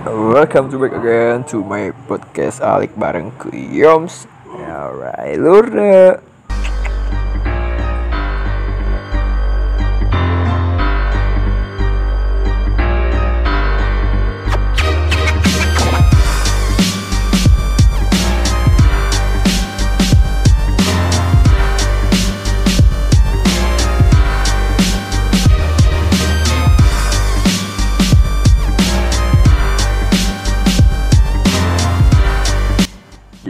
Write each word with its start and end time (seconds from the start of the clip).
Welcome 0.00 0.72
to 0.72 0.80
back 0.80 0.96
again 0.96 1.44
to 1.52 1.60
my 1.60 1.92
podcast 2.08 2.64
Alik 2.64 2.96
bareng 2.96 3.36
ke 3.36 3.52
Yoms 3.52 4.24
Alright, 4.48 5.36
lur 5.36 5.68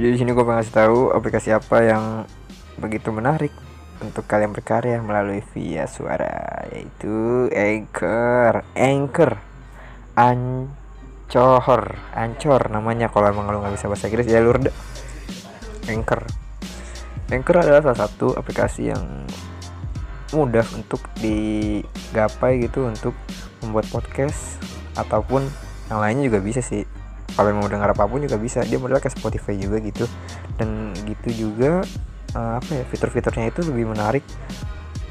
Jadi 0.00 0.16
di 0.16 0.20
sini 0.24 0.32
gue 0.32 0.40
pengen 0.40 0.64
kasih 0.64 0.76
tahu 0.80 1.12
aplikasi 1.12 1.52
apa 1.52 1.84
yang 1.84 2.24
begitu 2.80 3.12
menarik 3.12 3.52
untuk 4.00 4.24
kalian 4.24 4.56
berkarya 4.56 4.96
melalui 5.04 5.44
via 5.52 5.84
suara 5.84 6.64
yaitu 6.72 7.44
Anchor, 7.52 8.64
Anchor, 8.72 9.36
Ancor, 10.16 11.84
Ancor 12.16 12.62
namanya 12.72 13.12
kalau 13.12 13.28
emang 13.28 13.52
lo 13.52 13.60
nggak 13.60 13.76
bisa 13.76 13.92
bahasa 13.92 14.08
Inggris 14.08 14.24
ya 14.24 14.40
lur 14.40 14.56
deh. 14.64 14.72
Anchor, 15.92 16.24
Anchor 17.28 17.60
adalah 17.60 17.84
salah 17.84 18.08
satu 18.08 18.32
aplikasi 18.40 18.96
yang 18.96 19.04
mudah 20.32 20.64
untuk 20.72 21.04
digapai 21.20 22.64
gitu 22.64 22.88
untuk 22.88 23.12
membuat 23.60 23.84
podcast 23.92 24.64
ataupun 24.96 25.44
yang 25.92 26.00
lainnya 26.00 26.32
juga 26.32 26.40
bisa 26.40 26.64
sih 26.64 26.88
kalau 27.34 27.50
mau 27.56 27.68
dengar 27.70 27.90
apa 27.92 28.06
pun 28.06 28.22
juga 28.22 28.38
bisa. 28.40 28.62
Dia 28.66 28.78
model 28.80 28.98
kayak 28.98 29.14
Spotify 29.14 29.54
juga 29.56 29.78
gitu. 29.82 30.06
Dan 30.58 30.92
gitu 31.06 31.48
juga 31.48 31.82
uh, 32.34 32.58
apa 32.58 32.70
ya 32.70 32.84
fitur-fiturnya 32.88 33.50
itu 33.50 33.60
lebih 33.66 33.86
menarik 33.90 34.24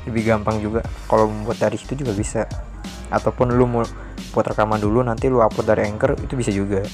lebih 0.08 0.23
gampang 0.26 0.61
juga. 0.64 0.81
Kalau 1.08 1.28
membuat 1.30 1.58
dari 1.61 1.78
situ 1.80 1.95
juga 2.03 2.14
bisa. 2.16 2.48
Ataupun 3.09 3.58
lu 3.58 3.66
mau 3.66 3.81
buat 4.30 4.45
rekaman 4.45 4.78
dulu 4.78 5.02
nanti 5.02 5.26
lu 5.31 5.42
upload 5.42 5.66
dari 5.66 5.89
Anchor 5.89 6.14
itu 6.22 6.38
bisa 6.38 6.53
juga. 6.53 6.86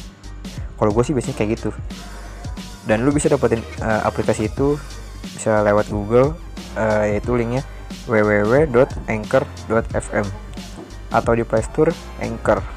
Kalau 0.76 0.92
gue 0.92 1.04
sih 1.04 1.14
biasanya 1.16 1.38
kayak 1.39 1.50
gitu. 1.60 1.72
Dan 2.86 3.02
lu 3.04 3.12
bisa 3.12 3.30
dapetin 3.32 3.64
uh, 3.82 4.08
aplikasi 4.08 4.45
itu 4.52 4.78
bisa 5.36 5.64
lewat 5.66 5.89
Google 5.89 6.38
uh, 6.78 7.04
yaitu 7.08 7.34
linknya 7.34 7.64
www.anchor.fm 8.06 10.28
atau 11.10 11.34
di 11.34 11.44
Play 11.48 11.64
Store 11.64 11.92
Anchor 12.22 12.75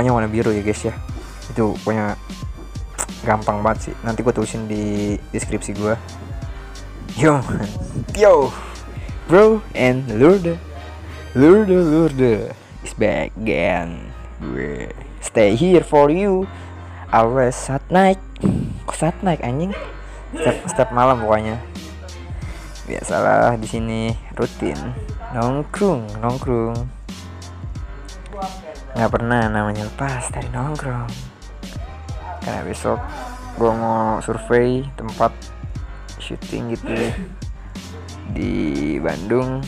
pokoknya 0.00 0.16
warna 0.16 0.32
biru 0.32 0.48
ya 0.48 0.64
guys 0.64 0.80
ya. 0.80 0.96
Itu 1.52 1.76
pokoknya 1.84 2.16
gampang 3.28 3.60
banget 3.60 3.92
sih. 3.92 3.94
Nanti 4.00 4.24
gue 4.24 4.32
tulisin 4.32 4.64
di 4.64 5.12
deskripsi 5.28 5.76
gue 5.76 5.92
yo 7.20 7.44
yo. 8.16 8.48
Bro 9.28 9.60
and 9.76 10.08
Lurde. 10.16 10.56
Lurde 11.36 11.76
Lurde 11.76 12.56
is 12.80 12.96
back 12.96 13.28
again. 13.36 14.08
Gue 14.40 14.88
stay 15.20 15.52
here 15.52 15.84
for 15.84 16.08
you. 16.08 16.48
Always 17.12 17.60
at 17.68 17.84
night. 17.92 18.16
Kok 18.88 18.96
saat 18.96 19.20
night 19.20 19.44
anjing? 19.44 19.76
Setiap, 20.32 20.56
setiap 20.64 20.90
malam 20.96 21.20
pokoknya. 21.20 21.60
Biasalah 22.88 23.60
di 23.60 23.68
sini 23.68 24.16
rutin. 24.32 24.80
Nongkrong 25.36 26.24
nongkrong 26.24 26.88
nggak 29.00 29.16
pernah 29.16 29.48
namanya 29.48 29.88
lepas 29.88 30.28
dari 30.28 30.52
nongkrong. 30.52 31.08
Karena 32.44 32.60
besok 32.68 33.00
gue 33.56 33.72
mau 33.72 34.20
survei 34.20 34.84
tempat 34.92 35.32
syuting 36.20 36.76
gitu 36.76 36.92
di 38.36 38.52
Bandung. 39.00 39.64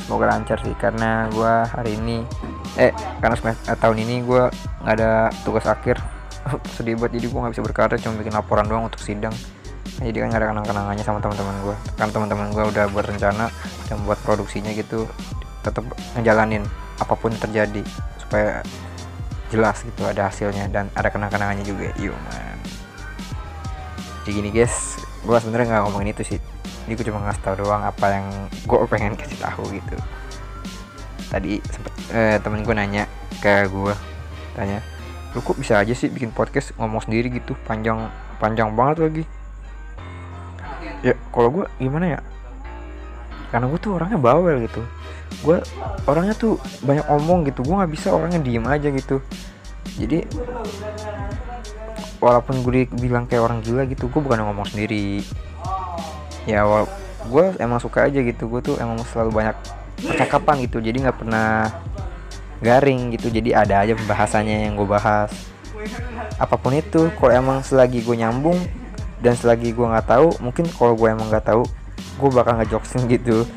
Semoga 0.00 0.32
lancar 0.32 0.56
sih 0.64 0.72
karena 0.80 1.28
gue 1.28 1.52
hari 1.68 2.00
ini 2.00 2.24
eh 2.80 2.96
karena 3.20 3.36
semester, 3.36 3.76
eh, 3.76 3.76
tahun 3.76 4.00
ini 4.08 4.24
gue 4.24 4.42
nggak 4.80 4.94
ada 4.96 5.28
tugas 5.44 5.68
akhir. 5.68 6.00
Sedih 6.80 6.96
banget 6.96 7.20
jadi 7.20 7.26
gue 7.28 7.40
nggak 7.44 7.52
bisa 7.52 7.64
berkarya 7.64 8.00
cuma 8.00 8.16
bikin 8.16 8.32
laporan 8.32 8.64
doang 8.64 8.88
untuk 8.88 9.04
sidang. 9.04 9.36
Nah, 9.96 10.04
jadi 10.12 10.24
kan 10.24 10.28
gak 10.28 10.40
ada 10.44 10.48
kenang-kenangannya 10.52 11.04
sama 11.08 11.24
teman-teman 11.24 11.56
gue 11.64 11.76
kan 11.96 12.12
teman-teman 12.12 12.52
gue 12.52 12.64
udah 12.68 12.84
berencana 12.92 13.48
dan 13.88 13.96
buat 14.04 14.20
produksinya 14.28 14.68
gitu 14.76 15.08
tetap 15.64 15.88
ngejalanin 16.12 16.68
apa 17.00 17.16
pun 17.16 17.32
terjadi 17.32 17.80
supaya 18.26 18.66
jelas 19.54 19.86
gitu 19.86 20.02
ada 20.02 20.26
hasilnya 20.26 20.66
dan 20.74 20.90
ada 20.98 21.06
kenang-kenangannya 21.14 21.62
juga. 21.62 21.94
Yuk 22.02 22.18
man. 22.26 22.58
Jadi 24.26 24.30
gini 24.42 24.50
guys. 24.50 24.98
Gue 25.22 25.38
sebenarnya 25.38 25.78
nggak 25.78 25.82
ngomongin 25.86 26.10
itu 26.10 26.22
sih. 26.34 26.38
Ini 26.86 26.98
gue 26.98 27.06
cuma 27.06 27.22
ngasih 27.22 27.42
tau 27.42 27.54
doang 27.54 27.86
apa 27.86 28.06
yang 28.10 28.26
gue 28.66 28.76
pengen 28.90 29.14
kasih 29.14 29.38
tahu 29.38 29.70
gitu. 29.70 29.96
Tadi 31.30 31.62
sempet 31.62 31.92
eh, 32.10 32.36
temen 32.42 32.66
gue 32.66 32.74
nanya 32.74 33.06
ke 33.38 33.70
gue 33.70 33.94
tanya 34.56 34.80
lu 35.36 35.44
kok 35.44 35.60
bisa 35.60 35.76
aja 35.76 35.92
sih 35.92 36.08
bikin 36.08 36.32
podcast 36.32 36.74
ngomong 36.80 37.06
sendiri 37.06 37.30
gitu? 37.30 37.54
Panjang 37.68 38.10
panjang 38.42 38.74
banget 38.74 38.96
lagi. 39.06 39.24
Ya 41.06 41.14
kalau 41.30 41.62
gue 41.62 41.64
gimana 41.78 42.18
ya? 42.18 42.20
Karena 43.54 43.70
gue 43.70 43.78
tuh 43.78 43.94
orangnya 43.94 44.18
bawel 44.18 44.66
gitu 44.66 44.82
gue 45.44 45.58
orangnya 46.08 46.34
tuh 46.34 46.58
banyak 46.82 47.06
omong 47.06 47.46
gitu. 47.46 47.62
Gue 47.62 47.74
nggak 47.78 47.92
bisa 47.92 48.08
orangnya 48.14 48.40
diem 48.42 48.66
aja 48.66 48.88
gitu. 48.90 49.22
Jadi 49.96 50.26
walaupun 52.18 52.64
gue 52.64 52.90
bilang 52.96 53.28
kayak 53.28 53.44
orang 53.44 53.60
gila 53.62 53.86
gitu 53.86 54.08
gue 54.10 54.20
bukan 54.20 54.42
ngomong 54.42 54.66
sendiri. 54.68 55.22
Ya 56.48 56.64
gue 57.26 57.44
emang 57.58 57.78
suka 57.78 58.06
aja 58.06 58.20
gitu. 58.22 58.48
Gue 58.50 58.60
tuh 58.62 58.76
emang 58.78 59.00
selalu 59.08 59.30
banyak 59.44 59.56
percakapan 60.02 60.66
gitu. 60.66 60.78
Jadi 60.82 61.06
nggak 61.06 61.18
pernah 61.20 61.70
garing 62.64 63.14
gitu. 63.14 63.28
Jadi 63.30 63.52
ada 63.52 63.84
aja 63.84 63.92
pembahasannya 63.94 64.66
yang 64.70 64.74
gue 64.74 64.88
bahas. 64.88 65.30
Apa 66.36 66.58
pun 66.58 66.74
itu 66.74 67.08
kalau 67.16 67.32
emang 67.32 67.58
selagi 67.62 68.02
gue 68.02 68.16
nyambung 68.18 68.58
dan 69.20 69.32
selagi 69.32 69.72
gue 69.72 69.86
nggak 69.86 70.12
tahu 70.12 70.28
mungkin 70.44 70.68
kalau 70.76 70.92
gue 70.92 71.08
emang 71.08 71.32
nggak 71.32 71.48
tahu 71.48 71.64
gue 72.16 72.30
bakal 72.32 72.60
ngejoksin 72.60 73.08
gitu 73.08 73.48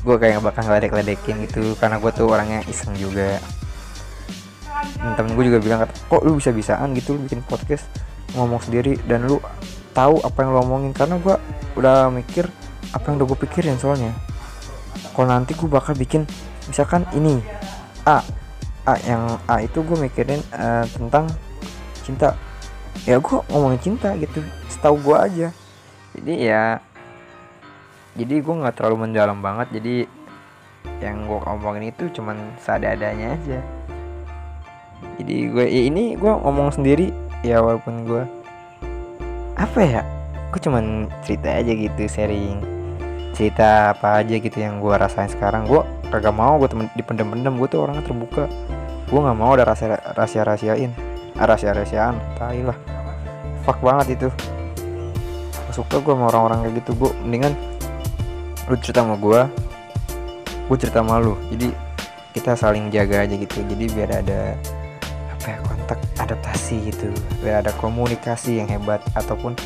gue 0.00 0.16
kayak 0.16 0.40
bakal 0.40 0.64
ngeledek-ledekin 0.64 1.44
gitu 1.44 1.76
karena 1.76 2.00
gue 2.00 2.10
tuh 2.12 2.26
orangnya 2.28 2.64
iseng 2.68 2.96
juga. 2.96 3.36
Dan 4.96 5.12
temen 5.16 5.36
gue 5.36 5.44
juga 5.52 5.60
bilang 5.60 5.84
kok 5.84 6.22
lu 6.24 6.40
bisa 6.40 6.52
bisaan 6.52 6.96
gitu 6.96 7.16
lu 7.16 7.28
bikin 7.28 7.44
podcast 7.44 7.84
ngomong 8.32 8.64
sendiri 8.64 8.96
dan 9.04 9.28
lu 9.28 9.36
tahu 9.92 10.20
apa 10.24 10.40
yang 10.40 10.56
lu 10.56 10.58
omongin? 10.64 10.92
Karena 10.96 11.20
gue 11.20 11.36
udah 11.76 12.08
mikir 12.08 12.48
apa 12.96 13.04
yang 13.12 13.20
udah 13.20 13.26
gue 13.28 13.38
pikirin 13.44 13.76
soalnya. 13.76 14.16
Kalau 15.12 15.28
nanti 15.28 15.52
gue 15.52 15.68
bakal 15.68 15.92
bikin 15.92 16.24
misalkan 16.64 17.04
ini 17.12 17.44
A. 18.08 18.24
A 18.88 18.94
yang 19.04 19.36
A 19.44 19.60
itu 19.60 19.84
gue 19.84 19.96
mikirin 20.00 20.40
uh, 20.56 20.88
tentang 20.88 21.28
cinta. 22.00 22.32
Ya 23.04 23.20
gue 23.20 23.36
ngomongin 23.52 23.80
cinta 23.80 24.16
gitu 24.16 24.40
setahu 24.72 24.96
gue 25.04 25.16
aja. 25.16 25.48
Jadi 26.16 26.34
ya 26.48 26.80
jadi 28.18 28.34
gue 28.42 28.54
nggak 28.64 28.74
terlalu 28.74 29.06
mendalam 29.06 29.38
banget 29.38 29.70
jadi 29.78 30.10
yang 31.00 31.24
gue 31.28 31.38
omongin 31.44 31.92
itu 31.92 32.10
cuman 32.12 32.36
seadanya 32.60 33.36
aja. 33.36 33.60
Jadi 35.20 35.36
gue 35.52 35.64
ya 35.68 35.82
ini 35.88 36.16
gue 36.16 36.28
ngomong 36.28 36.72
sendiri 36.72 37.12
ya 37.44 37.60
walaupun 37.60 38.04
gue 38.04 38.22
apa 39.56 39.80
ya 39.80 40.02
gue 40.52 40.60
cuman 40.60 41.08
cerita 41.24 41.52
aja 41.52 41.72
gitu 41.72 42.08
sharing 42.08 42.60
cerita 43.36 43.96
apa 43.96 44.20
aja 44.20 44.36
gitu 44.36 44.56
yang 44.60 44.80
gue 44.82 44.92
rasain 44.92 45.30
sekarang. 45.30 45.64
Gue 45.64 45.84
kagak 46.12 46.34
mau 46.34 46.60
gue 46.60 46.68
temen 46.68 46.86
dipendem-pendem 46.98 47.56
gue 47.56 47.68
tuh 47.68 47.80
orangnya 47.86 48.04
terbuka. 48.04 48.44
Gue 49.08 49.20
nggak 49.20 49.38
mau 49.38 49.56
ada 49.56 49.64
rahasia 49.64 49.96
rahasia 50.16 50.42
rahasiain 50.44 50.92
rahasia 51.38 51.72
rahasiaan 51.72 52.16
tai 52.36 52.60
lah. 52.60 52.76
Fuck 53.64 53.80
banget 53.80 54.20
itu. 54.20 54.28
Gak 55.68 55.74
suka 55.76 56.02
gue 56.02 56.12
sama 56.12 56.28
orang-orang 56.34 56.66
kayak 56.66 56.74
gitu 56.82 56.90
gue 56.98 57.10
mendingan 57.22 57.54
lu 58.70 58.78
cerita 58.78 59.02
sama 59.02 59.18
gue 59.18 59.40
gue 60.70 60.76
cerita 60.78 61.02
sama 61.02 61.18
lu. 61.18 61.34
Jadi 61.50 61.74
kita 62.30 62.54
saling 62.54 62.94
jaga 62.94 63.26
aja 63.26 63.34
gitu. 63.34 63.58
Jadi 63.66 63.90
biar 63.90 64.22
ada 64.22 64.54
apa 65.34 65.46
ya 65.50 65.58
kontak 65.66 65.98
adaptasi 66.22 66.94
gitu. 66.94 67.10
Biar 67.42 67.66
ada 67.66 67.74
komunikasi 67.82 68.62
yang 68.62 68.70
hebat 68.70 69.02
ataupun 69.18 69.58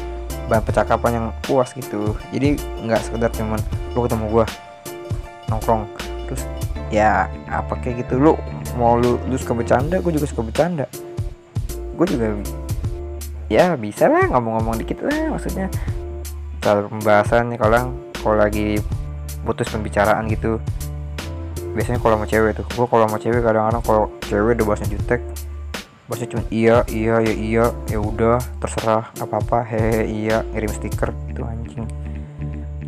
bahan 0.49 0.65
percakapan 0.65 1.21
yang 1.21 1.27
puas 1.45 1.77
gitu. 1.77 2.17
Jadi 2.33 2.57
nggak 2.81 3.05
sekedar 3.05 3.29
cuman 3.37 3.61
lu 3.93 4.09
ketemu 4.09 4.25
gue 4.33 4.47
nongkrong. 5.53 5.85
Terus 6.25 6.43
ya 6.89 7.29
apa 7.53 7.77
kayak 7.85 8.09
gitu. 8.09 8.17
Lu 8.17 8.33
mau 8.81 8.97
lu 8.97 9.21
lu 9.29 9.37
suka 9.37 9.53
bercanda 9.53 10.01
gue 10.01 10.13
juga 10.17 10.25
suka 10.25 10.41
bercanda. 10.41 10.89
Gue 12.01 12.09
juga 12.09 12.33
ya 13.53 13.77
bisa 13.77 14.09
lah 14.09 14.25
ngomong-ngomong 14.33 14.81
dikit 14.81 15.05
lah 15.05 15.37
maksudnya. 15.37 15.69
Kalau 16.65 16.89
pembahasan 16.89 17.53
nih 17.53 17.61
kalau 17.61 17.93
kalau 18.25 18.41
lagi 18.41 18.81
putus 19.45 19.69
pembicaraan 19.69 20.25
gitu 20.33 20.57
biasanya 21.77 22.01
kalau 22.01 22.17
sama 22.17 22.27
cewek 22.31 22.57
tuh. 22.57 22.67
Gue 22.73 22.87
kalau 22.89 23.05
sama 23.05 23.19
cewek 23.21 23.45
kadang-kadang 23.45 23.83
kalau 23.85 24.05
cewek 24.25 24.57
udah 24.57 24.67
bahasnya 24.67 24.89
jutek 24.97 25.21
bosnya 26.05 26.29
cuma 26.29 26.45
iya 26.53 26.85
iya 26.93 27.17
ya 27.25 27.33
iya 27.33 27.65
ya 27.89 27.97
udah 27.97 28.37
terserah 28.61 29.09
apa 29.25 29.41
apa 29.41 29.65
hehe 29.65 30.05
iya 30.05 30.45
ngirim 30.57 30.73
stiker 30.73 31.13
itu 31.29 31.45
anjing. 31.45 31.85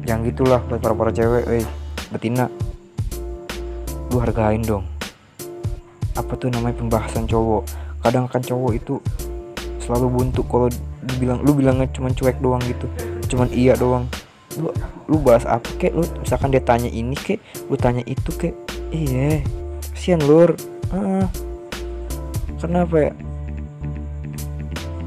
Jangan 0.08 0.24
gitulah 0.32 0.60
buat 0.64 0.80
para 0.80 0.94
para 0.96 1.12
cewek 1.12 1.44
eh 1.52 1.66
betina. 2.08 2.48
Lu 4.08 4.16
hargain 4.16 4.64
dong. 4.64 4.88
Apa 6.16 6.32
tuh 6.40 6.48
namanya 6.48 6.80
pembahasan 6.80 7.28
cowok? 7.28 7.68
Kadang 8.00 8.24
kan 8.32 8.40
cowok 8.40 8.72
itu 8.72 8.96
selalu 9.86 10.06
buntu 10.18 10.40
kalau 10.50 10.66
dibilang 11.06 11.38
lu 11.46 11.54
bilangnya 11.54 11.86
cuma 11.94 12.10
cuek 12.10 12.42
doang 12.42 12.58
gitu 12.66 12.90
cuman 13.30 13.46
iya 13.54 13.78
doang 13.78 14.10
lu 14.56 14.72
lu 15.06 15.16
bahas 15.20 15.44
apa 15.44 15.68
kek? 15.76 15.92
Lu 15.92 16.04
misalkan 16.20 16.52
dia 16.52 16.62
tanya 16.64 16.88
ini 16.88 17.16
kek 17.16 17.40
lu 17.68 17.76
tanya 17.76 18.02
itu 18.08 18.30
kek. 18.34 18.54
Iya 18.90 19.44
kasian 19.92 20.22
lur. 20.22 20.54
Ah, 20.94 21.26
kenapa 22.60 23.10
ya? 23.10 23.12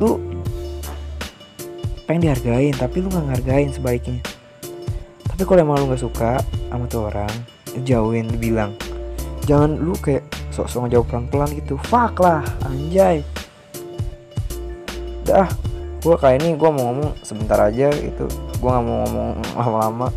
Lu 0.02 0.20
pengen 2.10 2.30
dihargain 2.30 2.76
tapi 2.76 3.00
lu 3.00 3.08
nggak 3.08 3.26
ngargain 3.32 3.70
sebaiknya. 3.72 4.20
Tapi 5.30 5.42
kalau 5.46 5.62
emang 5.64 5.78
lu 5.82 5.86
nggak 5.94 6.04
suka 6.04 6.42
sama 6.68 6.86
tuh 6.90 7.08
orang 7.08 7.32
jauhin 7.86 8.28
lu 8.34 8.38
bilang 8.42 8.74
jangan 9.46 9.78
lu 9.78 9.94
kayak 9.98 10.26
sok-sok 10.52 10.90
ngejawab 10.90 11.08
pelan-pelan 11.08 11.50
gitu. 11.58 11.76
Fuck 11.88 12.20
lah 12.22 12.44
anjay. 12.66 13.24
Dah 15.24 15.50
gue 16.00 16.16
kayak 16.16 16.40
ini 16.40 16.56
gue 16.56 16.70
mau 16.72 16.92
ngomong 16.92 17.20
sebentar 17.28 17.60
aja 17.60 17.92
gitu. 17.92 18.26
Gue 18.60 18.70
nggak 18.72 18.86
mau 18.88 18.98
ngomong 19.04 19.30
lama-lama. 19.56 20.08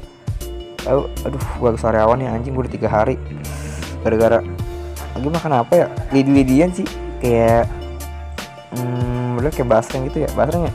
Aduh, 0.87 1.07
aduh 1.27 1.43
gue 1.43 1.71
sariawan 1.79 2.19
nih 2.23 2.31
anjing 2.31 2.55
gue 2.55 2.63
udah 2.63 2.75
tiga 2.75 2.89
hari. 2.91 3.19
Gara-gara 4.07 4.39
lagi 5.13 5.29
makan 5.29 5.53
apa 5.59 5.73
ya? 5.75 5.87
Lidi-lidian 6.15 6.71
sih 6.71 6.87
kayak 7.19 7.67
hmm 8.79 9.43
udah 9.43 9.51
kayak 9.51 9.69
basreng 9.69 10.07
gitu 10.07 10.23
ya? 10.23 10.31
Basreng 10.39 10.71
ya? 10.71 10.75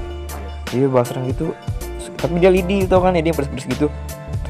Iya 0.75 0.87
basreng 0.91 1.23
gitu. 1.31 1.55
Tapi 2.19 2.43
dia 2.43 2.51
lidi 2.51 2.83
tau 2.83 2.99
kan 2.99 3.15
ya? 3.15 3.23
Dia 3.23 3.31
pedes-pedes 3.31 3.67
gitu. 3.67 3.87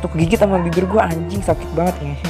Tuh 0.02 0.10
kegigit 0.10 0.42
sama 0.42 0.58
bibir 0.62 0.90
gue 0.90 1.02
anjing 1.02 1.42
sakit 1.42 1.70
banget 1.78 1.98
ngehe 2.02 2.30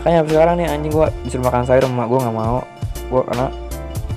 makanya 0.00 0.24
sekarang 0.24 0.54
nih 0.56 0.64
anjing 0.64 0.96
gue 0.96 1.06
disuruh 1.28 1.44
makan 1.44 1.68
sayur 1.68 1.84
sama 1.84 2.08
gue 2.08 2.18
nggak 2.22 2.32
mau. 2.32 2.64
Gue 3.12 3.20
karena 3.26 3.52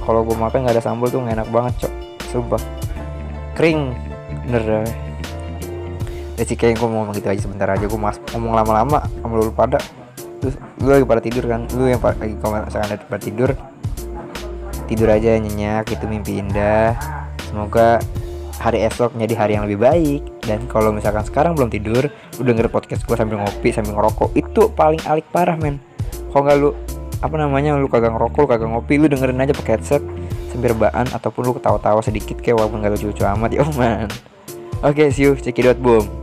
kalau 0.05 0.21
gue 0.23 0.37
makan 0.37 0.63
nggak 0.63 0.79
ada 0.79 0.83
sambal 0.83 1.11
tuh 1.11 1.19
nggak 1.19 1.43
enak 1.43 1.49
banget 1.51 1.73
cok 1.83 2.02
sumpah. 2.33 2.61
Kering 3.53 3.93
bener 4.49 4.63
ya. 4.65 4.81
Sih 6.43 6.57
kayak 6.59 6.81
gue 6.81 6.87
mau 6.89 7.05
ngomong 7.05 7.15
gitu 7.15 7.29
aja 7.29 7.41
sebentar 7.45 7.69
aja. 7.69 7.85
Gue 7.85 7.99
mas 8.01 8.17
ngomong 8.33 8.57
lama-lama 8.57 9.05
sama 9.21 9.33
lu 9.37 9.53
pada. 9.53 9.77
Terus 10.41 10.57
lu 10.81 10.89
lagi 10.91 11.05
pada 11.05 11.21
tidur 11.21 11.45
kan? 11.45 11.69
Lu 11.77 11.85
yang 11.87 12.01
lagi 12.01 12.35
kalau 12.41 12.65
misalkan 12.65 12.89
ada 12.89 13.05
pada 13.05 13.21
tidur. 13.21 13.49
Tidur 14.89 15.07
aja 15.07 15.39
nyenyak 15.39 15.93
itu 15.93 16.03
mimpi 16.09 16.41
indah. 16.41 16.97
Semoga 17.47 18.01
hari 18.59 18.83
esok 18.83 19.15
menjadi 19.15 19.33
hari 19.39 19.51
yang 19.55 19.69
lebih 19.69 19.79
baik. 19.85 20.21
Dan 20.43 20.67
kalau 20.67 20.91
misalkan 20.91 21.23
sekarang 21.23 21.55
belum 21.55 21.71
tidur 21.71 22.11
lu 22.11 22.43
denger 22.43 22.67
podcast 22.67 23.07
gue 23.07 23.15
sambil 23.15 23.39
ngopi 23.39 23.71
sambil 23.71 23.95
ngerokok 23.95 24.35
itu 24.35 24.67
paling 24.75 24.99
alik 25.07 25.29
parah 25.31 25.55
men. 25.55 25.79
Kalau 26.33 26.43
nggak 26.43 26.57
lu 26.59 26.69
apa 27.23 27.35
namanya 27.39 27.79
lu 27.79 27.87
kagak 27.87 28.11
ngerokok 28.11 28.39
lu 28.43 28.47
kagak 28.51 28.67
ngopi 28.67 28.93
lu 28.99 29.07
dengerin 29.07 29.39
aja 29.39 29.55
pakai 29.55 29.79
headset 29.79 30.03
sambil 30.53 30.77
rebahan 30.77 31.09
ataupun 31.09 31.41
lu 31.49 31.57
ketawa-tawa 31.57 32.05
sedikit 32.05 32.37
kayak 32.37 32.61
walaupun 32.61 32.85
gak 32.85 32.93
lucu-lucu 32.93 33.25
amat 33.25 33.49
ya 33.57 33.65
man. 33.79 34.07
Oke 34.85 35.09
see 35.09 35.25
you. 35.25 35.33
Cekidot 35.33 35.81
boom. 35.81 36.22